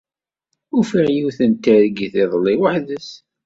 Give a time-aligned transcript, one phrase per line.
[0.77, 3.09] Ufiɣ yiwet n targit iḍelli weḥd-s.